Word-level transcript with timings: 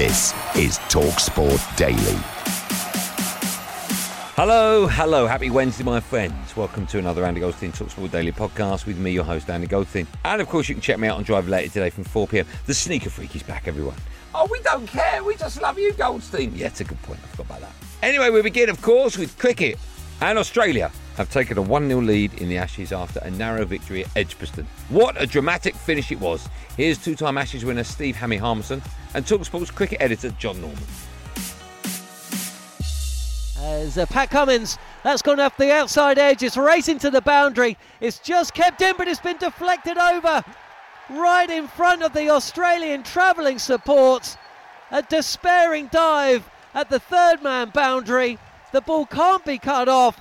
This 0.00 0.32
is 0.56 0.78
Talksport 0.88 1.76
Daily. 1.76 2.16
Hello, 4.34 4.86
hello, 4.86 5.26
happy 5.26 5.50
Wednesday, 5.50 5.84
my 5.84 6.00
friends. 6.00 6.56
Welcome 6.56 6.86
to 6.86 6.98
another 6.98 7.22
Andy 7.26 7.40
Goldstein 7.40 7.70
Talksport 7.70 8.10
Daily 8.10 8.32
podcast 8.32 8.86
with 8.86 8.96
me, 8.96 9.10
your 9.10 9.24
host, 9.24 9.50
Andy 9.50 9.66
Goldstein. 9.66 10.06
And 10.24 10.40
of 10.40 10.48
course, 10.48 10.70
you 10.70 10.74
can 10.74 10.80
check 10.80 10.98
me 10.98 11.06
out 11.06 11.18
on 11.18 11.24
Drive 11.24 11.48
later 11.48 11.70
today 11.70 11.90
from 11.90 12.04
4 12.04 12.26
pm. 12.28 12.46
The 12.64 12.72
Sneaker 12.72 13.10
Freak 13.10 13.36
is 13.36 13.42
back, 13.42 13.68
everyone. 13.68 13.96
Oh, 14.34 14.48
we 14.50 14.58
don't 14.60 14.86
care, 14.86 15.22
we 15.22 15.36
just 15.36 15.60
love 15.60 15.78
you, 15.78 15.92
Goldstein. 15.92 16.54
Yeah, 16.54 16.68
it's 16.68 16.80
a 16.80 16.84
good 16.84 17.02
point, 17.02 17.20
I 17.22 17.26
forgot 17.26 17.58
about 17.58 17.60
that. 17.60 17.72
Anyway, 18.02 18.30
we 18.30 18.40
begin, 18.40 18.70
of 18.70 18.80
course, 18.80 19.18
with 19.18 19.36
cricket. 19.36 19.78
And 20.22 20.38
Australia 20.38 20.90
have 21.16 21.30
taken 21.30 21.58
a 21.58 21.62
1 21.62 21.88
0 21.88 22.00
lead 22.00 22.34
in 22.34 22.48
the 22.48 22.58
Ashes 22.58 22.92
after 22.92 23.20
a 23.20 23.30
narrow 23.30 23.64
victory 23.64 24.04
at 24.04 24.10
Edgbaston. 24.16 24.66
What 24.88 25.20
a 25.20 25.26
dramatic 25.26 25.74
finish 25.74 26.10
it 26.12 26.20
was. 26.20 26.48
Here's 26.76 26.98
two 26.98 27.14
time 27.14 27.38
Ashes 27.38 27.64
winner 27.64 27.84
Steve 27.84 28.16
Hammy 28.16 28.36
Harmison 28.36 28.82
and 29.14 29.24
Talksport's 29.24 29.70
cricket 29.70 30.00
editor 30.00 30.30
John 30.30 30.60
Norman. 30.60 30.82
As 33.62 33.98
uh, 33.98 34.06
Pat 34.06 34.30
Cummins, 34.30 34.78
that's 35.04 35.22
gone 35.22 35.38
off 35.38 35.56
the 35.56 35.72
outside 35.72 36.18
edge. 36.18 36.42
It's 36.42 36.56
racing 36.56 36.98
to 37.00 37.10
the 37.10 37.20
boundary. 37.20 37.76
It's 38.00 38.18
just 38.18 38.54
kept 38.54 38.80
in, 38.80 38.96
but 38.96 39.06
it's 39.06 39.20
been 39.20 39.36
deflected 39.36 39.98
over 39.98 40.42
right 41.10 41.50
in 41.50 41.66
front 41.68 42.02
of 42.02 42.12
the 42.12 42.30
Australian 42.30 43.02
travelling 43.02 43.58
support. 43.58 44.36
A 44.90 45.02
despairing 45.02 45.88
dive 45.92 46.48
at 46.74 46.88
the 46.90 46.98
third 46.98 47.42
man 47.42 47.70
boundary. 47.70 48.38
The 48.72 48.80
ball 48.80 49.06
can't 49.06 49.44
be 49.44 49.58
cut 49.58 49.88
off. 49.88 50.18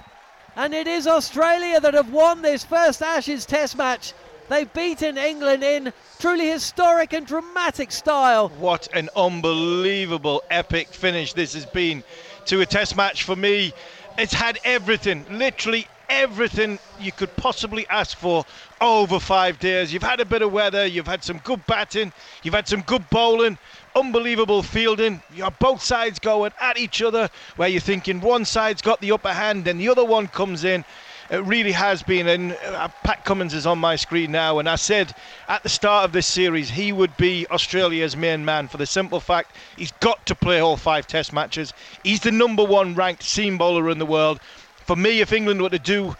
And 0.55 0.73
it 0.73 0.87
is 0.87 1.07
Australia 1.07 1.79
that 1.79 1.93
have 1.93 2.11
won 2.11 2.41
this 2.41 2.63
first 2.63 3.01
Ashes 3.01 3.45
Test 3.45 3.77
match. 3.77 4.13
They've 4.49 4.71
beaten 4.73 5.17
England 5.17 5.63
in 5.63 5.93
truly 6.17 6.49
historic 6.49 7.13
and 7.13 7.25
dramatic 7.25 7.91
style. 7.91 8.49
What 8.49 8.87
an 8.93 9.09
unbelievable, 9.15 10.43
epic 10.49 10.87
finish 10.89 11.33
this 11.33 11.53
has 11.53 11.65
been 11.65 12.03
to 12.45 12.61
a 12.61 12.65
Test 12.65 12.95
match 12.97 13.23
for 13.23 13.35
me. 13.35 13.73
It's 14.17 14.33
had 14.33 14.59
everything, 14.63 15.25
literally 15.29 15.87
everything 16.09 16.79
you 16.99 17.11
could 17.11 17.33
possibly 17.35 17.87
ask 17.87 18.17
for 18.17 18.43
over 18.81 19.19
five 19.19 19.59
days. 19.59 19.93
You've 19.93 20.03
had 20.03 20.19
a 20.19 20.25
bit 20.25 20.41
of 20.41 20.51
weather, 20.51 20.85
you've 20.85 21.07
had 21.07 21.23
some 21.23 21.37
good 21.39 21.63
batting, 21.67 22.11
you've 22.41 22.55
had 22.55 22.67
some 22.67 22.81
good 22.81 23.07
bowling, 23.11 23.57
unbelievable 23.95 24.63
fielding. 24.63 25.21
You 25.33 25.43
have 25.43 25.59
both 25.59 25.81
sides 25.81 26.19
going 26.19 26.51
at 26.59 26.77
each 26.77 27.01
other, 27.01 27.29
where 27.55 27.69
you're 27.69 27.81
thinking 27.81 28.21
one 28.21 28.45
side's 28.45 28.81
got 28.81 29.01
the 29.01 29.11
upper 29.11 29.33
hand 29.33 29.67
and 29.67 29.79
the 29.79 29.89
other 29.89 30.05
one 30.05 30.27
comes 30.27 30.63
in. 30.63 30.85
It 31.29 31.43
really 31.45 31.73
has 31.73 32.01
been, 32.01 32.27
and 32.27 32.53
uh, 32.65 32.87
Pat 33.03 33.23
Cummins 33.23 33.53
is 33.53 33.67
on 33.67 33.77
my 33.77 33.95
screen 33.95 34.31
now. 34.31 34.57
And 34.57 34.67
I 34.67 34.75
said 34.75 35.13
at 35.47 35.61
the 35.61 35.69
start 35.69 36.05
of 36.05 36.11
this 36.11 36.25
series 36.25 36.71
he 36.71 36.91
would 36.91 37.15
be 37.17 37.45
Australia's 37.51 38.17
main 38.17 38.43
man 38.43 38.67
for 38.67 38.77
the 38.77 38.87
simple 38.87 39.19
fact 39.19 39.55
he's 39.77 39.91
got 39.99 40.25
to 40.25 40.33
play 40.33 40.59
all 40.59 40.75
five 40.75 41.05
Test 41.05 41.31
matches. 41.31 41.71
He's 42.03 42.21
the 42.21 42.31
number 42.31 42.63
one 42.63 42.95
ranked 42.95 43.23
seam 43.23 43.59
bowler 43.59 43.91
in 43.91 43.99
the 43.99 44.07
world. 44.07 44.39
For 44.85 44.95
me, 44.95 45.21
if 45.21 45.31
England 45.31 45.61
were 45.61 45.69
to 45.69 45.77
do 45.77 46.15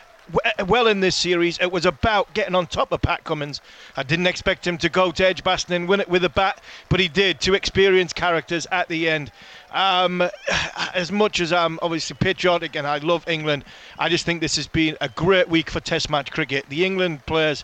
well 0.68 0.88
in 0.88 1.00
this 1.00 1.16
series. 1.16 1.58
It 1.60 1.72
was 1.72 1.86
about 1.86 2.34
getting 2.34 2.56
on 2.56 2.68
top 2.68 2.92
of 2.92 3.02
Pat 3.02 3.24
Cummins. 3.24 3.62
I 3.96 4.04
didn't 4.04 4.28
expect 4.28 4.66
him 4.66 4.78
to 4.80 4.90
go 4.90 5.12
to 5.12 5.26
Edgbaston 5.26 5.76
and 5.76 5.88
win 5.88 6.00
it 6.00 6.10
with 6.10 6.24
a 6.24 6.30
bat, 6.30 6.62
but 6.90 7.00
he 7.00 7.08
did. 7.08 7.40
Two 7.40 7.54
experienced 7.54 8.16
characters 8.16 8.68
at 8.72 8.88
the 8.88 9.10
end. 9.10 9.32
Um, 9.72 10.22
as 10.94 11.12
much 11.12 11.40
as 11.40 11.54
I'm 11.54 11.80
obviously 11.82 12.16
patriotic 12.20 12.76
and 12.76 12.86
I 12.86 12.98
love 12.98 13.28
England, 13.28 13.66
I 13.98 14.10
just 14.10 14.26
think 14.26 14.42
this 14.42 14.56
has 14.56 14.68
been 14.68 14.98
a 15.02 15.10
great 15.10 15.50
week 15.50 15.70
for 15.70 15.80
Test 15.80 16.10
match 16.10 16.32
cricket. 16.32 16.66
The 16.70 16.86
England 16.86 17.26
players 17.26 17.64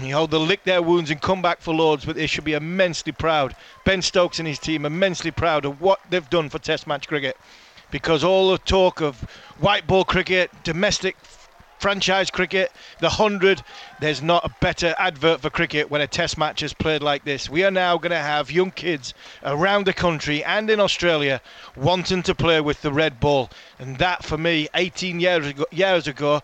you 0.00 0.10
know, 0.10 0.26
they'll 0.26 0.40
lick 0.40 0.62
their 0.64 0.82
wounds 0.82 1.10
and 1.10 1.20
come 1.20 1.42
back 1.42 1.60
for 1.60 1.74
Lords, 1.74 2.04
but 2.04 2.14
they 2.14 2.26
should 2.26 2.44
be 2.44 2.52
immensely 2.52 3.12
proud. 3.12 3.56
Ben 3.84 4.02
Stokes 4.02 4.38
and 4.38 4.46
his 4.46 4.58
team 4.58 4.86
immensely 4.86 5.32
proud 5.32 5.64
of 5.64 5.80
what 5.80 6.00
they've 6.10 6.30
done 6.30 6.48
for 6.48 6.60
Test 6.60 6.86
match 6.86 7.08
cricket, 7.08 7.36
because 7.90 8.22
all 8.22 8.50
the 8.50 8.58
talk 8.58 9.00
of 9.00 9.20
white 9.58 9.88
ball 9.88 10.04
cricket, 10.04 10.50
domestic 10.62 11.16
franchise 11.80 12.30
cricket, 12.30 12.70
the 13.00 13.08
100. 13.08 13.62
There's 14.00 14.22
not 14.22 14.44
a 14.44 14.54
better 14.60 14.94
advert 14.98 15.40
for 15.40 15.50
cricket 15.50 15.90
when 15.90 16.00
a 16.00 16.06
test 16.06 16.38
match 16.38 16.62
is 16.62 16.72
played 16.74 17.02
like 17.02 17.24
this. 17.24 17.50
We 17.50 17.64
are 17.64 17.70
now 17.70 17.96
going 17.98 18.10
to 18.10 18.18
have 18.18 18.52
young 18.52 18.70
kids 18.70 19.14
around 19.42 19.86
the 19.86 19.92
country 19.92 20.44
and 20.44 20.70
in 20.70 20.78
Australia 20.78 21.40
wanting 21.76 22.22
to 22.24 22.34
play 22.34 22.60
with 22.60 22.82
the 22.82 22.92
red 22.92 23.18
ball. 23.18 23.50
And 23.78 23.96
that, 23.98 24.24
for 24.24 24.38
me, 24.38 24.68
18 24.74 25.18
years 25.18 25.46
ago, 25.46 25.64
years 25.72 26.06
ago 26.06 26.42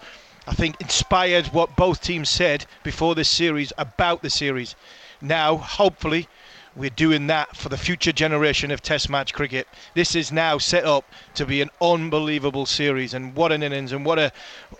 I 0.48 0.54
think 0.54 0.80
inspired 0.80 1.48
what 1.48 1.74
both 1.74 2.00
teams 2.00 2.28
said 2.28 2.66
before 2.84 3.16
this 3.16 3.28
series 3.28 3.72
about 3.76 4.22
the 4.22 4.30
series. 4.30 4.76
Now, 5.20 5.56
hopefully, 5.56 6.28
we're 6.76 6.90
doing 6.90 7.26
that 7.28 7.56
for 7.56 7.68
the 7.70 7.76
future 7.76 8.12
generation 8.12 8.70
of 8.70 8.82
Test 8.82 9.08
match 9.08 9.32
cricket. 9.32 9.66
This 9.94 10.14
is 10.14 10.30
now 10.30 10.58
set 10.58 10.84
up 10.84 11.04
to 11.34 11.46
be 11.46 11.62
an 11.62 11.70
unbelievable 11.80 12.66
series, 12.66 13.14
and 13.14 13.34
what 13.34 13.50
an 13.50 13.62
innings 13.62 13.92
and 13.92 14.04
what 14.04 14.18
a 14.18 14.30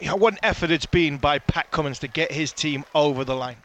you 0.00 0.08
know, 0.08 0.16
what 0.16 0.34
an 0.34 0.40
effort 0.42 0.70
it's 0.70 0.86
been 0.86 1.16
by 1.16 1.38
Pat 1.38 1.70
Cummins 1.70 1.98
to 2.00 2.08
get 2.08 2.30
his 2.30 2.52
team 2.52 2.84
over 2.94 3.24
the 3.24 3.34
line. 3.34 3.56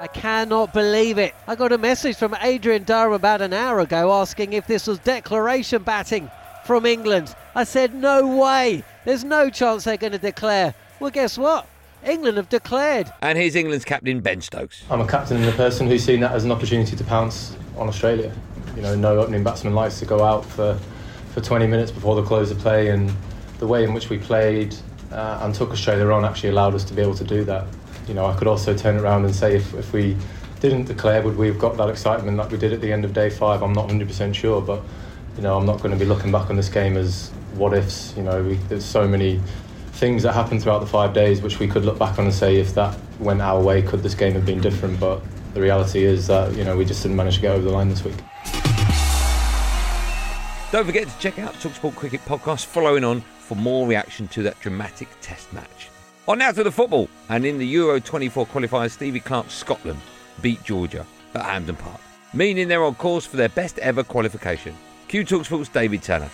I 0.00 0.08
cannot 0.12 0.72
believe 0.72 1.18
it. 1.18 1.34
I 1.46 1.54
got 1.54 1.72
a 1.72 1.78
message 1.78 2.16
from 2.16 2.34
Adrian 2.40 2.84
Durham 2.84 3.12
about 3.12 3.40
an 3.40 3.52
hour 3.52 3.80
ago 3.80 4.12
asking 4.12 4.52
if 4.52 4.66
this 4.66 4.86
was 4.86 4.98
declaration 4.98 5.82
batting 5.82 6.30
from 6.64 6.86
England. 6.86 7.34
I 7.54 7.64
said, 7.64 7.94
no 7.94 8.36
way. 8.36 8.82
There's 9.04 9.24
no 9.24 9.50
chance 9.50 9.84
they're 9.84 9.96
going 9.96 10.12
to 10.12 10.18
declare. 10.18 10.74
Well, 10.98 11.10
guess 11.10 11.38
what? 11.38 11.66
England 12.04 12.36
have 12.36 12.48
declared. 12.48 13.12
And 13.22 13.38
here's 13.38 13.54
England's 13.54 13.84
captain, 13.84 14.20
Ben 14.20 14.40
Stokes. 14.40 14.82
I'm 14.90 15.00
a 15.00 15.06
captain 15.06 15.36
and 15.36 15.46
a 15.46 15.52
person 15.52 15.86
who's 15.86 16.04
seen 16.04 16.20
that 16.20 16.32
as 16.32 16.44
an 16.44 16.50
opportunity 16.50 16.96
to 16.96 17.04
pounce 17.04 17.56
on 17.76 17.88
Australia. 17.88 18.32
You 18.76 18.82
know, 18.82 18.94
no 18.94 19.18
opening 19.18 19.44
batsman 19.44 19.74
likes 19.74 19.98
to 20.00 20.06
go 20.06 20.22
out 20.22 20.44
for, 20.44 20.78
for 21.32 21.40
20 21.40 21.66
minutes 21.66 21.90
before 21.90 22.16
the 22.16 22.22
close 22.22 22.50
of 22.50 22.58
play, 22.58 22.88
and 22.88 23.12
the 23.58 23.66
way 23.66 23.84
in 23.84 23.94
which 23.94 24.08
we 24.08 24.18
played 24.18 24.74
uh, 25.12 25.40
and 25.42 25.54
took 25.54 25.70
Australia 25.70 26.10
on 26.10 26.24
actually 26.24 26.50
allowed 26.50 26.74
us 26.74 26.84
to 26.84 26.94
be 26.94 27.02
able 27.02 27.14
to 27.14 27.24
do 27.24 27.44
that. 27.44 27.66
You 28.08 28.14
know, 28.14 28.26
I 28.26 28.34
could 28.36 28.48
also 28.48 28.76
turn 28.76 28.96
it 28.96 29.00
around 29.00 29.24
and 29.24 29.34
say 29.34 29.54
if, 29.54 29.72
if 29.74 29.92
we 29.92 30.16
didn't 30.60 30.84
declare, 30.84 31.22
would 31.22 31.36
we 31.36 31.46
have 31.46 31.58
got 31.58 31.76
that 31.76 31.88
excitement 31.88 32.36
like 32.36 32.50
we 32.50 32.58
did 32.58 32.72
at 32.72 32.80
the 32.80 32.92
end 32.92 33.04
of 33.04 33.12
day 33.12 33.30
five? 33.30 33.62
I'm 33.62 33.72
not 33.72 33.88
100% 33.88 34.34
sure, 34.34 34.60
but 34.60 34.82
you 35.36 35.42
know, 35.42 35.56
I'm 35.56 35.66
not 35.66 35.78
going 35.78 35.92
to 35.92 35.96
be 35.96 36.04
looking 36.04 36.32
back 36.32 36.50
on 36.50 36.56
this 36.56 36.68
game 36.68 36.96
as 36.96 37.30
what 37.54 37.72
ifs. 37.74 38.14
You 38.16 38.22
know, 38.22 38.42
we, 38.42 38.54
there's 38.68 38.84
so 38.84 39.06
many 39.06 39.40
things 40.02 40.24
that 40.24 40.32
happened 40.32 40.60
throughout 40.60 40.80
the 40.80 40.92
five 40.98 41.14
days 41.14 41.40
which 41.42 41.60
we 41.60 41.68
could 41.68 41.84
look 41.84 41.96
back 41.96 42.18
on 42.18 42.24
and 42.24 42.34
say 42.34 42.56
if 42.56 42.74
that 42.74 42.92
went 43.20 43.40
our 43.40 43.62
way 43.62 43.80
could 43.80 44.02
this 44.02 44.16
game 44.16 44.32
have 44.32 44.44
been 44.44 44.60
different 44.60 44.98
but 44.98 45.22
the 45.54 45.60
reality 45.60 46.02
is 46.02 46.26
that 46.26 46.52
you 46.56 46.64
know 46.64 46.76
we 46.76 46.84
just 46.84 47.02
didn't 47.04 47.16
manage 47.16 47.36
to 47.36 47.40
get 47.40 47.52
over 47.52 47.62
the 47.62 47.70
line 47.70 47.88
this 47.88 48.02
week 48.02 48.16
don't 50.72 50.86
forget 50.86 51.06
to 51.06 51.18
check 51.18 51.38
out 51.38 51.52
Talksport 51.54 51.94
Cricket 51.94 52.24
Podcast 52.24 52.64
following 52.64 53.04
on 53.04 53.20
for 53.20 53.54
more 53.54 53.86
reaction 53.86 54.26
to 54.28 54.42
that 54.44 54.58
dramatic 54.60 55.06
test 55.20 55.52
match. 55.52 55.90
On 56.26 56.38
now 56.38 56.50
to 56.50 56.64
the 56.64 56.72
football, 56.72 57.10
and 57.28 57.44
in 57.44 57.58
the 57.58 57.66
Euro 57.66 58.00
24 58.00 58.46
qualifiers, 58.46 58.92
Stevie 58.92 59.20
Clarke's 59.20 59.52
Scotland 59.52 60.00
beat 60.40 60.64
Georgia 60.64 61.04
at 61.34 61.44
Hampden 61.44 61.76
Park, 61.76 62.00
meaning 62.32 62.68
they're 62.68 62.84
on 62.84 62.94
course 62.94 63.26
for 63.26 63.36
their 63.36 63.50
best 63.50 63.78
ever 63.80 64.02
qualification. 64.02 64.74
Q 65.08 65.26
Talksport's 65.26 65.68
David 65.68 66.02
Tanner. 66.02 66.30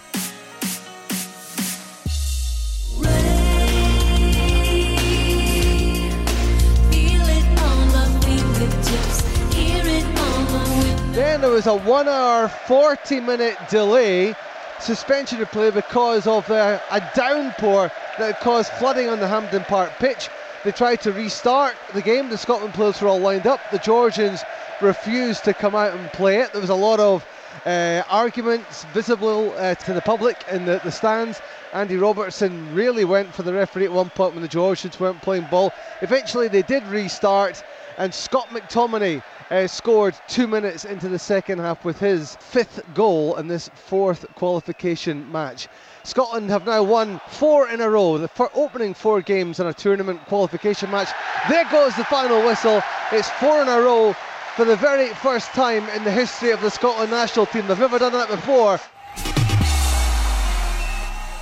Then 11.19 11.41
there 11.41 11.51
was 11.51 11.67
a 11.67 11.75
one 11.75 12.07
hour, 12.07 12.47
40 12.47 13.19
minute 13.19 13.57
delay, 13.69 14.37
suspension 14.79 15.43
of 15.43 15.51
play 15.51 15.73
because 15.73 16.29
of 16.29 16.49
uh, 16.49 16.79
a 16.93 17.11
downpour 17.17 17.91
that 18.21 18.39
caused 18.39 18.71
flooding 18.75 19.09
on 19.09 19.19
the 19.19 19.27
Hampden 19.27 19.65
Park 19.65 19.91
pitch. 19.99 20.29
They 20.63 20.71
tried 20.71 21.01
to 21.01 21.11
restart 21.11 21.75
the 21.93 22.03
game. 22.03 22.29
The 22.29 22.39
Scotland 22.39 22.73
players 22.73 23.03
were 23.03 23.09
all 23.09 23.19
lined 23.19 23.49
up. 23.49 23.59
The 23.73 23.81
Georgians 23.81 24.45
refused 24.81 25.43
to 25.47 25.55
come 25.55 25.75
out 25.75 25.93
and 25.93 26.09
play 26.13 26.39
it. 26.39 26.53
There 26.53 26.61
was 26.61 26.71
a 26.71 26.77
lot 26.77 27.01
of 27.01 27.27
uh, 27.67 28.05
arguments 28.09 28.85
visible 28.95 29.53
uh, 29.57 29.75
to 29.75 29.95
the 29.95 30.01
public 30.01 30.45
in 30.53 30.67
the, 30.67 30.81
the 30.85 30.93
stands. 30.93 31.43
Andy 31.73 31.97
Robertson 31.97 32.73
really 32.73 33.05
went 33.05 33.35
for 33.35 33.43
the 33.43 33.53
referee 33.53 33.87
at 33.87 33.93
one 33.93 34.11
point 34.11 34.35
when 34.35 34.43
the 34.43 34.49
Georgians 34.49 35.01
weren't 35.01 35.21
playing 35.21 35.49
ball. 35.51 35.73
Eventually, 36.01 36.47
they 36.47 36.63
did 36.63 36.87
restart, 36.87 37.65
and 37.99 38.15
Scott 38.15 38.49
McTominay 38.51 39.23
uh, 39.51 39.67
scored 39.67 40.15
two 40.29 40.47
minutes 40.47 40.85
into 40.85 41.09
the 41.09 41.19
second 41.19 41.59
half 41.59 41.85
with 41.85 41.99
his 41.99 42.37
fifth 42.37 42.81
goal 42.95 43.37
in 43.37 43.49
this 43.49 43.69
fourth 43.75 44.25
qualification 44.37 45.31
match. 45.33 45.69
Scotland 46.05 46.49
have 46.49 46.65
now 46.65 46.83
won 46.83 47.21
four 47.29 47.69
in 47.69 47.81
a 47.81 47.91
row, 47.91 48.17
the 48.17 48.51
opening 48.55 48.95
four 48.95 49.21
games 49.21 49.59
in 49.59 49.67
a 49.67 49.75
tournament 49.75 50.25
qualification 50.27 50.91
match. 50.91 51.09
There 51.51 51.67
goes 51.71 51.95
the 51.97 52.05
final 52.05 52.43
whistle. 52.47 52.83
It's 53.11 53.29
four 53.31 53.63
in 53.63 53.69
a 53.69 53.81
row 53.81 54.15
for 54.55 54.65
the 54.65 54.77
very 54.77 55.09
first 55.15 55.49
time 55.49 55.89
in 55.91 56.05
the 56.05 56.13
history 56.13 56.53
of 56.53 56.61
the 56.61 56.71
Scotland 56.71 57.11
national 57.11 57.47
team. 57.47 57.67
They've 57.67 57.79
never 57.79 57.99
done 57.99 58.13
that 58.13 58.29
before. 58.29 58.79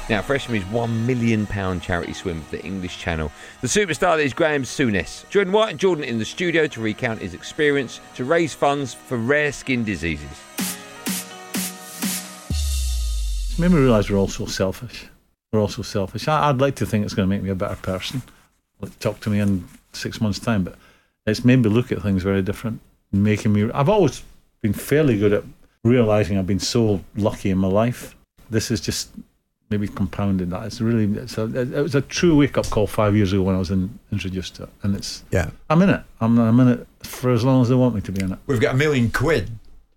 Now, 0.08 0.22
fresh 0.22 0.46
from 0.46 0.54
his 0.54 0.62
£1 0.64 1.04
million 1.04 1.48
charity 1.80 2.12
swim 2.12 2.40
for 2.42 2.56
the 2.56 2.64
English 2.64 2.96
Channel, 2.96 3.32
the 3.60 3.66
superstar 3.66 4.22
is 4.22 4.32
Graeme 4.32 4.62
Souness. 4.62 5.28
Joined 5.30 5.52
White 5.52 5.70
and 5.70 5.80
Jordan 5.80 6.04
in 6.04 6.20
the 6.20 6.24
studio 6.24 6.68
to 6.68 6.80
recount 6.80 7.20
his 7.20 7.34
experience 7.34 7.98
to 8.14 8.24
raise 8.24 8.54
funds 8.54 8.94
for 8.94 9.16
rare 9.16 9.50
skin 9.50 9.82
diseases. 9.82 10.30
It's 12.48 13.58
made 13.58 13.72
me 13.72 13.78
realise 13.78 14.08
we're 14.08 14.16
all 14.16 14.28
so 14.28 14.46
selfish. 14.46 15.06
We're 15.52 15.58
all 15.58 15.66
so 15.66 15.82
selfish. 15.82 16.28
I, 16.28 16.52
would 16.52 16.60
like 16.60 16.76
to 16.76 16.86
think 16.86 17.04
it's 17.04 17.14
going 17.14 17.28
to 17.28 17.34
make 17.34 17.42
me 17.42 17.50
a 17.50 17.56
better 17.56 17.74
person. 17.74 18.22
Talk 19.00 19.18
to 19.20 19.30
me 19.30 19.40
in 19.40 19.66
six 19.92 20.20
months' 20.20 20.38
time, 20.38 20.62
but 20.62 20.76
it's 21.26 21.44
made 21.44 21.64
me 21.64 21.68
look 21.68 21.90
at 21.90 22.00
things 22.00 22.22
very 22.22 22.42
different, 22.42 22.80
making 23.10 23.52
me. 23.52 23.68
I've 23.72 23.88
always 23.88 24.22
been 24.62 24.72
fairly 24.72 25.18
good 25.18 25.32
at 25.32 25.42
realising 25.82 26.38
I've 26.38 26.46
been 26.46 26.60
so 26.60 27.00
lucky 27.16 27.50
in 27.50 27.58
my 27.58 27.66
life. 27.66 28.14
This 28.48 28.70
is 28.70 28.80
just 28.80 29.08
maybe 29.70 29.88
compounded 29.88 30.50
that. 30.50 30.64
It's 30.66 30.80
really 30.80 31.04
it's 31.18 31.38
a, 31.38 31.44
it 31.44 31.82
was 31.82 31.94
a 31.94 32.00
true 32.00 32.36
wake 32.36 32.56
up 32.58 32.68
call 32.70 32.86
five 32.86 33.16
years 33.16 33.32
ago 33.32 33.42
when 33.42 33.54
I 33.54 33.58
was 33.58 33.70
in, 33.70 33.98
introduced 34.12 34.56
to 34.56 34.64
it, 34.64 34.68
and 34.82 34.94
it's 34.94 35.24
yeah. 35.30 35.50
I'm 35.68 35.82
in 35.82 35.90
it. 35.90 36.02
I'm 36.20 36.38
I'm 36.38 36.60
in 36.60 36.68
it 36.68 36.86
for 37.02 37.30
as 37.30 37.44
long 37.44 37.62
as 37.62 37.68
they 37.68 37.74
want 37.74 37.94
me 37.94 38.00
to 38.02 38.12
be 38.12 38.22
in 38.22 38.32
it. 38.32 38.38
We've 38.46 38.60
got 38.60 38.74
a 38.74 38.78
million 38.78 39.10
quid, 39.10 39.50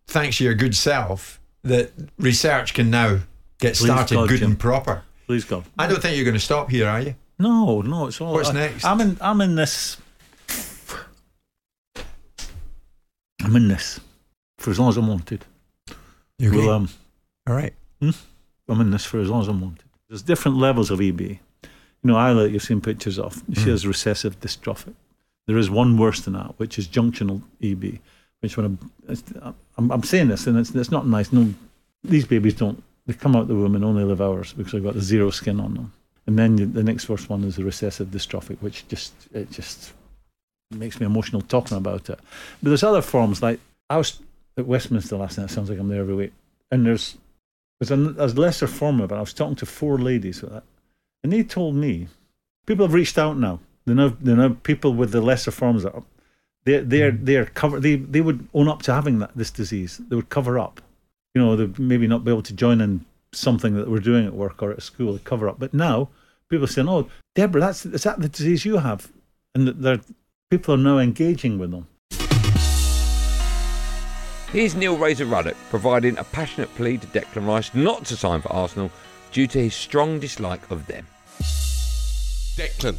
thanks 0.08 0.38
to 0.38 0.44
your 0.44 0.56
good 0.56 0.76
self, 0.76 1.40
that 1.64 1.92
research 2.18 2.74
can 2.74 2.90
now 2.90 3.20
get 3.60 3.76
Please 3.76 3.86
started 3.86 4.16
God, 4.16 4.30
good 4.30 4.40
Jim. 4.40 4.52
and 4.52 4.60
proper. 4.60 5.04
Please 5.28 5.46
God. 5.46 5.64
I 5.78 5.88
don't 5.88 6.02
think 6.02 6.16
you're 6.16 6.26
going 6.26 6.34
to 6.34 6.40
stop 6.40 6.70
here, 6.70 6.88
are 6.88 7.02
you? 7.02 7.16
No, 7.38 7.82
no. 7.82 8.08
It's 8.08 8.20
all. 8.20 8.34
What's 8.34 8.50
I, 8.50 8.54
next? 8.54 8.86
I'm 8.86 9.00
in. 9.02 9.18
I'm 9.22 9.42
in 9.42 9.56
this. 9.56 9.98
I'm 13.42 13.56
in 13.56 13.68
this 13.68 14.00
for 14.58 14.72
as 14.72 14.80
long 14.80 14.90
as 14.90 14.98
I'm 14.98 15.08
wanted. 15.08 15.46
You 16.38 16.50
okay? 16.50 16.58
Well, 16.58 16.70
um, 16.72 16.90
all 17.48 17.56
right. 17.56 17.74
Hmm? 18.02 18.12
I'm 18.70 18.82
in 18.82 18.92
this 18.92 19.06
for 19.06 19.20
as 19.20 19.30
long 19.30 19.42
as 19.42 19.48
I'm 19.48 19.62
wanted. 19.62 19.84
There's 20.08 20.22
different 20.22 20.58
levels 20.58 20.92
of 20.92 21.02
EB. 21.02 21.22
You 21.22 21.40
know, 22.04 22.20
Isla, 22.20 22.48
you've 22.48 22.64
seen 22.64 22.82
pictures 22.82 23.20
of. 23.20 23.44
She 23.54 23.62
mm. 23.62 23.68
has 23.68 23.86
recessive 23.86 24.40
dystrophic. 24.40 24.96
There 25.48 25.58
is 25.58 25.70
one 25.70 25.98
worse 25.98 26.22
than 26.22 26.34
that, 26.34 26.58
which 26.58 26.80
is 26.80 26.88
junctional 26.88 27.42
EB. 27.62 28.00
Which 28.40 28.56
when 28.56 28.66
I'm, 28.66 29.60
I'm, 29.78 29.92
I'm 29.92 30.04
saying 30.04 30.30
this, 30.30 30.48
and 30.48 30.58
it's, 30.58 30.74
it's 30.74 30.92
not 30.92 31.08
nice. 31.08 31.34
No, 31.34 31.54
these 32.04 32.26
babies 32.26 32.54
don't. 32.54 32.82
They 33.06 33.14
come 33.14 33.36
out 33.36 33.48
the 33.48 33.56
womb 33.56 33.76
and 33.76 33.84
only 33.84 34.04
live 34.04 34.22
hours 34.22 34.54
because 34.54 34.72
they've 34.72 34.84
got 34.84 34.94
the 34.94 35.02
zero 35.02 35.30
skin 35.32 35.60
on 35.60 35.74
them. 35.74 35.94
And 36.28 36.38
then 36.38 36.74
the 36.74 36.84
next 36.84 37.10
worst 37.10 37.30
one 37.30 37.44
is 37.44 37.56
the 37.56 37.64
recessive 37.64 38.10
dystrophic, 38.10 38.60
which 38.62 38.88
just 38.88 39.14
it 39.34 39.50
just 39.52 39.94
makes 40.72 41.00
me 41.00 41.06
emotional 41.06 41.42
talking 41.42 41.76
about 41.76 42.10
it. 42.10 42.20
But 42.62 42.70
there's 42.70 42.84
other 42.84 43.02
forms 43.02 43.42
like 43.42 43.60
I 43.90 43.98
was 43.98 44.20
at 44.56 44.68
Westminster 44.68 45.18
last 45.18 45.38
night. 45.38 45.46
It 45.46 45.54
sounds 45.54 45.70
like 45.70 45.80
I'm 45.80 45.90
there 45.90 46.02
every 46.02 46.14
week, 46.14 46.34
and 46.70 46.86
there's 46.86 47.18
there's 47.80 47.92
a, 47.92 48.16
a 48.18 48.28
lesser 48.28 48.68
form 48.68 49.00
of 49.00 49.12
it. 49.12 49.16
I 49.16 49.20
was 49.20 49.34
talking 49.34 49.56
to 49.58 49.66
four 49.66 49.98
ladies 49.98 50.44
and 51.24 51.34
they 51.34 51.44
told 51.44 51.76
me 51.76 52.08
people 52.66 52.86
have 52.86 52.94
reached 52.94 53.18
out 53.18 53.38
now. 53.38 53.60
They 53.86 53.94
know 53.94 54.10
they 54.10 54.36
know 54.36 54.52
people 54.52 54.94
with 54.94 55.12
the 55.12 55.22
lesser 55.22 55.52
forms 55.52 55.84
that 55.84 55.94
they 56.66 56.80
they're 56.80 57.12
mm. 57.12 57.26
they're 57.26 57.46
cover 57.46 57.80
they 57.80 57.96
they 57.96 58.22
would 58.22 58.48
own 58.54 58.68
up 58.68 58.82
to 58.84 58.94
having 58.94 59.20
that 59.20 59.32
this 59.36 59.52
disease. 59.52 60.00
They 60.10 60.16
would 60.16 60.30
cover 60.30 60.60
up. 60.60 60.82
You 61.34 61.42
know, 61.42 61.56
they 61.56 61.82
maybe 61.82 62.08
not 62.08 62.24
be 62.24 62.32
able 62.32 62.44
to 62.44 62.54
join 62.54 62.82
in 62.82 63.06
something 63.32 63.76
that 63.76 63.90
we're 63.90 64.00
doing 64.00 64.26
at 64.26 64.34
work 64.34 64.62
or 64.62 64.72
at 64.72 64.82
school. 64.82 65.14
They 65.14 65.20
cover 65.20 65.48
up. 65.48 65.60
But 65.60 65.74
now 65.74 66.10
people 66.50 66.66
are 66.66 66.68
saying, 66.68 66.90
"Oh, 66.90 67.10
Deborah, 67.36 67.62
that's 67.62 67.86
is 67.86 68.04
that 68.04 68.20
the 68.20 68.30
disease 68.30 68.66
you 68.66 68.78
have?" 68.78 69.12
And 69.56 69.68
they're 69.68 70.02
people 70.50 70.74
are 70.74 70.78
now 70.78 70.98
engaging 70.98 71.58
with 71.60 71.72
them. 71.72 71.88
Here's 74.52 74.74
Neil 74.74 74.98
Razor 74.98 75.28
Ruddock 75.28 75.56
providing 75.70 76.18
a 76.18 76.24
passionate 76.24 76.74
plea 76.74 76.98
to 76.98 77.06
Declan 77.06 77.46
Rice 77.46 77.72
not 77.76 78.06
to 78.06 78.18
sign 78.18 78.42
for 78.42 78.52
Arsenal 78.52 78.90
due 79.32 79.46
to 79.46 79.62
his 79.62 79.76
strong 79.76 80.20
dislike 80.20 80.72
of 80.72 80.88
them. 80.88 81.06
Declan, 82.58 82.98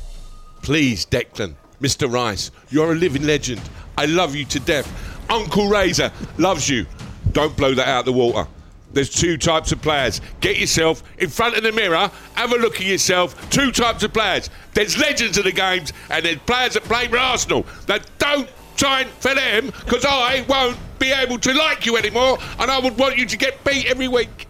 please, 0.63 1.05
Declan, 1.05 1.55
Mr. 1.81 2.09
Rice, 2.09 2.53
you're 2.69 2.93
a 2.93 2.95
living 2.95 3.27
legend. 3.27 3.61
I 3.99 4.07
love 4.07 4.37
you 4.37 4.45
to 4.45 4.61
death. 4.61 4.89
Uncle 5.29 5.67
Razor 5.67 6.13
loves 6.39 6.69
you. 6.69 6.87
Don't 7.33 7.57
blow 7.57 7.75
that 7.75 7.89
out 7.89 8.01
of 8.01 8.05
the 8.07 8.13
water. 8.13 8.49
There's 8.93 9.11
two 9.11 9.37
types 9.37 9.73
of 9.73 9.83
players. 9.83 10.21
Get 10.41 10.57
yourself 10.57 11.03
in 11.19 11.31
front 11.31 11.57
of 11.57 11.65
the 11.65 11.73
mirror, 11.73 12.13
have 12.35 12.53
a 12.53 12.59
look 12.59 12.77
at 12.77 12.87
yourself. 12.87 13.51
Two 13.51 13.73
types 13.73 14.05
of 14.05 14.13
players. 14.13 14.51
There's 14.75 14.97
legends 14.97 15.37
of 15.37 15.43
the 15.43 15.53
games, 15.53 15.93
and 16.11 16.25
there's 16.25 16.39
players 16.47 16.75
that 16.75 16.85
play 16.85 17.09
for 17.09 17.19
Arsenal 17.19 17.67
that 17.87 18.09
don't 18.19 18.49
sign 18.81 19.07
for 19.19 19.35
them 19.35 19.67
because 19.67 20.07
I 20.07 20.43
won't 20.49 20.79
be 20.99 21.13
able 21.13 21.39
to 21.41 21.53
like 21.53 21.85
you 21.85 21.99
anymore 21.99 22.39
and 22.59 22.71
I 22.71 22.79
would 22.79 22.97
want 22.97 23.19
you 23.19 23.27
to 23.27 23.37
get 23.37 23.63
beat 23.63 23.85
every 23.85 24.09
week. 24.09 24.49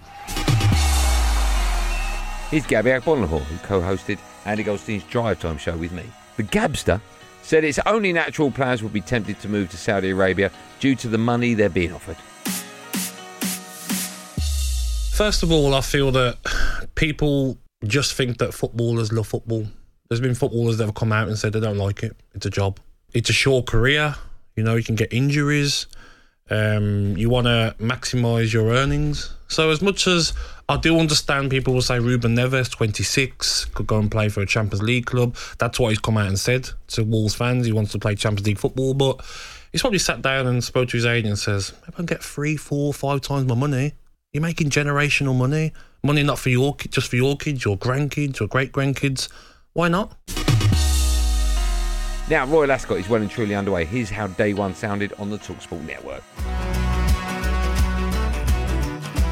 Here's 2.48 2.64
Gabby 2.64 2.90
Agbonlahor, 2.90 3.40
who 3.40 3.58
co 3.66 3.80
hosted 3.80 4.20
Andy 4.44 4.62
Goldstein's 4.62 5.02
Drive 5.04 5.40
Time 5.40 5.58
show 5.58 5.76
with 5.76 5.90
me. 5.90 6.04
The 6.36 6.44
Gabster 6.44 7.00
said 7.42 7.64
it's 7.64 7.80
only 7.86 8.12
natural 8.12 8.52
players 8.52 8.84
would 8.84 8.92
be 8.92 9.00
tempted 9.00 9.40
to 9.40 9.48
move 9.48 9.68
to 9.70 9.76
Saudi 9.76 10.10
Arabia 10.10 10.52
due 10.78 10.94
to 10.94 11.08
the 11.08 11.18
money 11.18 11.54
they're 11.54 11.68
being 11.68 11.92
offered. 11.92 12.16
First 15.12 15.42
of 15.42 15.50
all, 15.50 15.74
I 15.74 15.80
feel 15.80 16.12
that 16.12 16.38
people 16.94 17.58
just 17.84 18.14
think 18.14 18.38
that 18.38 18.54
footballers 18.54 19.12
love 19.12 19.26
football. 19.26 19.66
There's 20.08 20.20
been 20.20 20.36
footballers 20.36 20.78
that 20.78 20.84
have 20.84 20.94
come 20.94 21.10
out 21.10 21.26
and 21.26 21.36
said 21.36 21.52
they 21.52 21.60
don't 21.60 21.78
like 21.78 22.04
it. 22.04 22.16
It's 22.32 22.46
a 22.46 22.50
job 22.50 22.78
it's 23.12 23.30
a 23.30 23.32
short 23.32 23.66
career. 23.66 24.14
You 24.56 24.62
know, 24.62 24.76
you 24.76 24.84
can 24.84 24.96
get 24.96 25.12
injuries. 25.12 25.86
Um, 26.50 27.16
you 27.16 27.30
want 27.30 27.46
to 27.46 27.76
maximize 27.78 28.52
your 28.52 28.70
earnings. 28.70 29.32
So, 29.46 29.70
as 29.70 29.80
much 29.80 30.06
as 30.06 30.32
I 30.68 30.76
do 30.76 30.98
understand 30.98 31.50
people 31.50 31.74
will 31.74 31.82
say 31.82 31.98
Ruben 31.98 32.36
Neves, 32.36 32.70
26, 32.70 33.66
could 33.66 33.86
go 33.86 33.98
and 33.98 34.10
play 34.10 34.28
for 34.28 34.40
a 34.40 34.46
Champions 34.46 34.82
League 34.82 35.06
club. 35.06 35.36
That's 35.58 35.78
what 35.78 35.88
he's 35.90 35.98
come 35.98 36.16
out 36.16 36.26
and 36.26 36.38
said 36.38 36.68
to 36.88 37.04
Wolves 37.04 37.34
fans. 37.34 37.66
He 37.66 37.72
wants 37.72 37.92
to 37.92 37.98
play 37.98 38.16
Champions 38.16 38.46
League 38.46 38.58
football, 38.58 38.94
but 38.94 39.24
he's 39.72 39.80
probably 39.80 40.00
sat 40.00 40.22
down 40.22 40.46
and 40.46 40.62
spoke 40.62 40.88
to 40.90 40.96
his 40.96 41.06
agent 41.06 41.28
and 41.28 41.38
says, 41.38 41.72
"If 41.86 41.94
I 41.94 41.96
can 41.96 42.06
get 42.06 42.22
three, 42.22 42.56
four, 42.56 42.92
five 42.92 43.20
times 43.20 43.48
my 43.48 43.54
money, 43.54 43.94
you're 44.32 44.42
making 44.42 44.70
generational 44.70 45.36
money. 45.36 45.72
Money 46.02 46.22
not 46.22 46.38
for 46.38 46.50
your 46.50 46.76
just 46.90 47.08
for 47.08 47.16
your 47.16 47.36
kids, 47.36 47.64
your 47.64 47.76
grandkids, 47.76 48.38
your 48.40 48.48
great 48.48 48.72
grandkids. 48.72 49.28
Why 49.72 49.88
not?" 49.88 50.16
Now, 52.30 52.46
Royal 52.46 52.70
Ascot 52.70 53.00
is 53.00 53.08
well 53.08 53.20
and 53.20 53.28
truly 53.28 53.56
underway. 53.56 53.84
Here's 53.84 54.08
how 54.08 54.28
day 54.28 54.54
one 54.54 54.72
sounded 54.72 55.12
on 55.18 55.30
the 55.30 55.36
Talksport 55.36 55.82
network. 55.82 56.22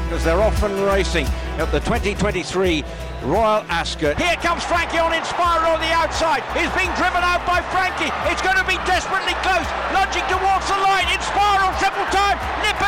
Because 0.03 0.25
they're 0.27 0.41
off 0.41 0.61
and 0.63 0.75
racing 0.83 1.23
at 1.63 1.71
the 1.71 1.79
2023 1.79 2.83
Royal 3.23 3.63
Ascot. 3.71 4.19
Here 4.19 4.35
comes 4.43 4.67
Frankie 4.67 4.99
on 4.99 5.15
Inspiral 5.15 5.71
on 5.71 5.79
the 5.79 5.93
outside. 5.95 6.43
He's 6.51 6.67
being 6.75 6.91
driven 6.99 7.23
out 7.23 7.47
by 7.47 7.63
Frankie. 7.71 8.11
It's 8.27 8.43
going 8.43 8.59
to 8.59 8.67
be 8.67 8.75
desperately 8.83 9.31
close. 9.47 9.63
Lunging 9.95 10.27
towards 10.27 10.67
the 10.67 10.75
line. 10.83 11.07
Inspiral 11.07 11.71
triple 11.79 12.03
time. 12.11 12.35
Nip 12.67 12.83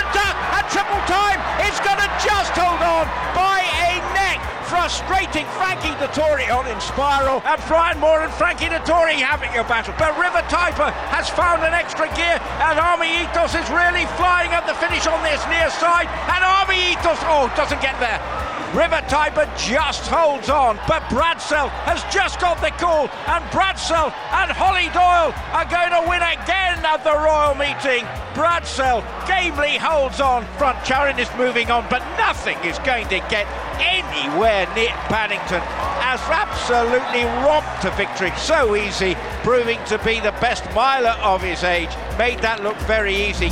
frustrating 4.82 5.46
Frankie 5.62 5.94
Dettori 6.02 6.50
on 6.50 6.66
Inspiral 6.66 7.46
and 7.46 7.62
Ryan 7.70 8.00
Moore 8.00 8.24
and 8.24 8.34
Frankie 8.34 8.66
Dettori 8.66 9.14
having 9.14 9.54
a 9.54 9.64
battle. 9.70 9.94
But 10.00 10.18
River 10.18 10.42
Tiber 10.50 10.90
has 11.14 11.30
found 11.30 11.62
an 11.62 11.72
extra 11.72 12.10
gear 12.18 12.42
and 12.66 12.80
Army 12.80 13.22
Ethos 13.22 13.54
is 13.54 13.70
really 13.70 14.10
flying 14.18 14.50
at 14.58 14.66
the 14.66 14.74
finish 14.82 15.06
on 15.06 15.22
this 15.22 15.38
near 15.54 15.70
side 15.70 16.10
and 16.34 16.42
Army 16.42 16.98
Ethos, 16.98 17.22
oh, 17.30 17.54
doesn't 17.56 17.80
get 17.80 17.94
there. 18.00 18.41
River 18.74 19.04
Tiber 19.10 19.52
just 19.58 20.08
holds 20.08 20.50
on, 20.50 20.80
but 20.88 21.04
Bradsell 21.10 21.68
has 21.84 22.02
just 22.14 22.40
got 22.40 22.62
the 22.62 22.72
call, 22.80 23.10
and 23.28 23.44
Bradsell 23.52 24.08
and 24.32 24.50
Hollie 24.50 24.88
Doyle 24.96 25.36
are 25.52 25.68
going 25.68 25.92
to 25.92 26.08
win 26.08 26.24
again 26.24 26.80
at 26.80 27.04
the 27.04 27.12
Royal 27.12 27.54
Meeting. 27.54 28.08
Bradsell 28.34 29.04
gamely 29.28 29.76
holds 29.76 30.22
on. 30.22 30.46
Front 30.56 30.86
Charing 30.86 31.20
is 31.20 31.28
moving 31.36 31.70
on, 31.70 31.86
but 31.90 32.00
nothing 32.16 32.58
is 32.64 32.80
going 32.80 33.10
to 33.10 33.20
get 33.28 33.46
anywhere 33.84 34.66
near 34.74 34.96
Paddington. 35.12 35.60
Has 36.00 36.22
absolutely 36.32 37.26
romped 37.44 37.82
to 37.82 37.92
victory 38.00 38.32
so 38.38 38.78
easy, 38.78 39.16
proving 39.44 39.84
to 39.88 39.98
be 40.00 40.22
the 40.22 40.32
best 40.40 40.64
miler 40.74 41.18
of 41.20 41.42
his 41.42 41.66
age. 41.66 41.92
Made 42.18 42.40
that 42.40 42.64
look 42.64 42.78
very 42.88 43.16
easy. 43.16 43.52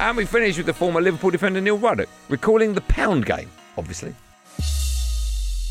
And 0.00 0.16
we 0.16 0.26
finish 0.26 0.56
with 0.56 0.66
the 0.66 0.72
former 0.72 1.00
Liverpool 1.00 1.30
defender 1.30 1.60
Neil 1.60 1.76
Ruddock, 1.76 2.08
recalling 2.28 2.72
the 2.72 2.80
pound 2.82 3.26
game, 3.26 3.50
obviously. 3.76 4.14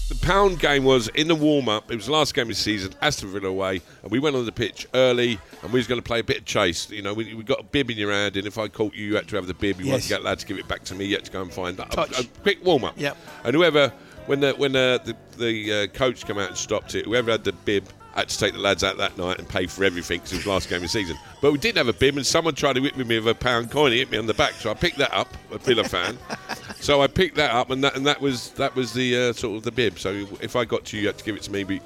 The 0.10 0.15
pound 0.22 0.60
game 0.60 0.84
was 0.84 1.07
in 1.10 1.27
the 1.27 1.36
warm 1.36 1.69
up. 1.69 1.91
It 1.91 1.96
was 1.96 2.07
the 2.07 2.12
last 2.12 2.34
game 2.34 2.43
of 2.43 2.50
the 2.50 2.55
season, 2.55 2.93
Aston 3.01 3.29
Villa 3.29 3.50
away, 3.50 3.81
and 4.03 4.12
we 4.12 4.19
went 4.19 4.36
on 4.36 4.46
the 4.46 4.51
pitch 4.51 4.88
early, 4.93 5.39
and 5.63 5.72
we 5.72 5.79
was 5.79 5.88
going 5.88 6.00
to 6.00 6.03
play 6.05 6.19
a 6.19 6.24
bit 6.24 6.39
of 6.39 6.46
chase. 6.46 6.89
You 6.89 7.01
know, 7.01 7.13
we, 7.13 7.34
we 7.34 7.43
got 7.43 7.60
a 7.60 7.63
bib 7.63 7.89
in 7.89 7.98
your 7.98 8.12
hand, 8.12 8.38
and 8.38 8.48
if 8.48 8.57
I 8.57 8.67
caught 8.67 8.93
you, 8.96 9.05
you 9.05 9.15
had 9.15 9.27
to 9.29 9.36
have 9.38 9.48
the 9.48 9.53
bib. 9.53 9.79
You 9.79 9.88
yes. 9.88 9.96
had 9.96 10.01
to 10.03 10.10
get 10.10 10.24
lads 10.24 10.43
to 10.43 10.48
give 10.48 10.60
it 10.60 10.67
back 10.67 10.84
to 10.86 10.96
me. 10.96 11.05
You 11.05 11.15
had 11.15 11.25
to 11.25 11.31
go 11.31 11.41
and 11.41 11.51
find 11.51 11.77
that. 11.77 11.93
A, 11.96 12.22
a, 12.22 12.24
quick 12.41 12.63
warm 12.65 12.86
up. 12.86 12.93
Yep. 12.98 13.17
And 13.43 13.55
whoever, 13.55 13.89
when 14.27 14.41
the 14.41 14.53
when 14.53 14.74
the 14.74 15.01
the, 15.03 15.38
the 15.38 15.74
uh, 15.74 15.88
coach 15.88 16.25
came 16.25 16.38
out 16.38 16.50
and 16.50 16.57
stopped 16.57 16.96
it, 16.96 17.05
whoever 17.05 17.31
had 17.31 17.43
the 17.43 17.53
bib 17.53 17.86
had 18.21 18.29
to 18.29 18.38
take 18.38 18.53
the 18.53 18.59
lads 18.59 18.83
out 18.83 18.97
that 18.97 19.17
night 19.17 19.38
and 19.39 19.47
pay 19.47 19.67
for 19.67 19.83
everything 19.83 20.19
because 20.19 20.33
it 20.33 20.36
was 20.38 20.45
the 20.45 20.51
last 20.51 20.69
game 20.69 20.77
of 20.77 20.81
the 20.83 20.88
season. 20.88 21.17
But 21.41 21.51
we 21.51 21.57
did 21.57 21.77
have 21.77 21.88
a 21.88 21.93
bib, 21.93 22.17
and 22.17 22.25
someone 22.25 22.55
tried 22.55 22.74
to 22.74 22.81
whip 22.81 22.97
me 22.97 23.03
with 23.03 23.27
a 23.27 23.36
pound 23.36 23.71
coin. 23.71 23.91
He 23.91 24.00
hit 24.00 24.12
me 24.12 24.17
on 24.17 24.25
the 24.25 24.33
back, 24.33 24.53
so 24.53 24.71
I 24.71 24.74
picked 24.74 24.97
that 24.97 25.13
up. 25.13 25.27
A 25.51 25.57
Villa 25.59 25.83
fan, 25.83 26.17
so 26.79 27.01
I 27.01 27.07
picked 27.07 27.36
that 27.36 27.51
up, 27.51 27.69
and 27.69 27.83
that 27.83 27.95
and 27.95 28.05
that 28.05 28.19
was 28.19 28.51
that 28.51 28.75
was 28.75 28.93
the 28.93 29.29
uh, 29.29 29.33
sort 29.33 29.57
of 29.57 29.63
the 29.63 29.71
bib. 29.71 30.00
So 30.00 30.27
if 30.41 30.55
I 30.55 30.65
got 30.65 30.86
to 30.86 30.97
you, 30.97 31.03
you 31.03 31.07
had 31.07 31.17
to 31.17 31.24
give 31.24 31.36
it 31.36 31.43
to 31.43 31.51
me. 31.51 31.63
But 31.63 31.81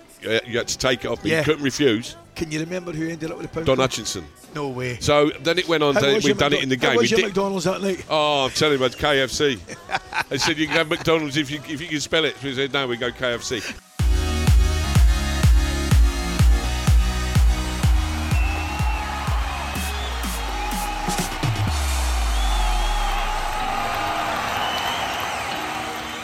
you 0.47 0.57
had 0.57 0.67
to 0.67 0.77
take 0.77 1.03
it 1.03 1.07
off, 1.07 1.21
but 1.21 1.31
yeah. 1.31 1.39
you 1.39 1.43
couldn't 1.43 1.63
refuse. 1.63 2.15
Can 2.35 2.51
you 2.51 2.59
remember 2.59 2.91
who 2.91 3.09
ended 3.09 3.29
up 3.29 3.37
with 3.37 3.47
the 3.47 3.53
pound? 3.53 3.65
Don 3.65 3.75
coin? 3.75 3.83
Hutchinson. 3.83 4.25
No 4.55 4.69
way. 4.69 4.97
So 4.99 5.31
then 5.41 5.59
it 5.59 5.67
went 5.67 5.83
on. 5.83 5.95
To, 5.95 6.21
we've 6.23 6.37
done 6.37 6.53
it 6.53 6.63
in 6.63 6.69
the 6.69 6.77
game. 6.77 6.91
How 6.91 6.97
was 6.97 7.11
we 7.11 7.17
your 7.17 7.27
McDonald's 7.27 7.65
that 7.65 7.81
night? 7.81 8.05
Oh, 8.09 8.45
I'm 8.45 8.51
telling 8.51 8.79
you, 8.79 8.85
it's 8.85 8.95
KFC. 8.95 9.59
they 10.29 10.37
said 10.37 10.57
you 10.57 10.67
can 10.67 10.77
have 10.77 10.89
McDonald's 10.89 11.37
if 11.37 11.51
you 11.51 11.59
if 11.67 11.81
you 11.81 11.87
can 11.87 11.99
spell 11.99 12.25
it. 12.25 12.41
We 12.41 12.55
said 12.55 12.71
no, 12.71 12.87
we 12.87 12.97
go 12.97 13.11
KFC. 13.11 13.90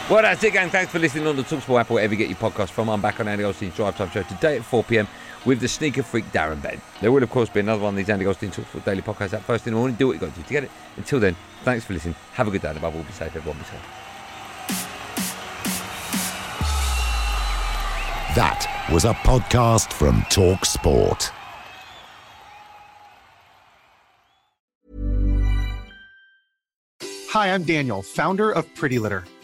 Well, 0.10 0.22
that's 0.22 0.42
it, 0.42 0.54
gang. 0.54 0.70
Thanks 0.70 0.90
for 0.90 1.00
listening 1.00 1.28
on 1.28 1.36
the 1.36 1.44
Talksport 1.44 1.82
app 1.82 1.92
or 1.92 1.96
wherever 1.96 2.14
you 2.14 2.18
get 2.18 2.30
your 2.30 2.38
podcast 2.38 2.70
from. 2.70 2.90
I'm 2.90 3.02
back 3.02 3.20
on 3.20 3.28
Andy 3.28 3.44
Goldstein's 3.44 3.76
Drive 3.76 3.98
Time 3.98 4.10
Show 4.10 4.24
today 4.24 4.56
at 4.56 4.64
4 4.64 4.82
pm 4.86 5.06
with 5.46 5.60
the 5.60 5.68
sneaker 5.68 6.02
freak 6.02 6.24
Darren 6.32 6.62
Bent. 6.62 6.80
There 7.02 7.12
will, 7.12 7.22
of 7.22 7.30
course, 7.30 7.50
be 7.50 7.60
another 7.60 7.84
one 7.84 7.94
of 7.94 7.98
these 7.98 8.10
Andy 8.10 8.24
Goldstein 8.24 8.52
Talksport 8.52 8.86
daily 8.86 9.02
podcasts 9.02 9.34
at 9.34 9.42
first 9.42 9.68
in 9.68 9.74
the 9.74 9.80
morning. 9.80 9.98
Do 9.98 10.08
what 10.08 10.14
you 10.14 10.20
got 10.20 10.30
to 10.30 10.36
do 10.40 10.44
to 10.44 10.50
get 10.50 10.64
it. 10.64 10.72
Until 10.96 11.20
then, 11.20 11.36
thanks 11.64 11.84
for 11.84 11.92
listening. 11.92 12.16
Have 12.36 12.48
a 12.48 12.52
good 12.52 12.62
day, 12.62 12.70
and 12.70 12.78
above 12.78 12.96
all, 12.96 13.04
be 13.04 13.12
safe. 13.12 13.36
Everyone 13.36 13.58
be 13.58 13.66
safe. 13.66 13.82
That 18.34 18.88
was 18.94 19.04
a 19.04 19.14
podcast 19.14 19.92
from 19.92 20.22
Talksport. 20.30 21.32
Hi, 27.32 27.54
I'm 27.54 27.64
Daniel, 27.64 28.02
founder 28.02 28.52
of 28.52 28.74
Pretty 28.74 29.00
Litter. 29.00 29.26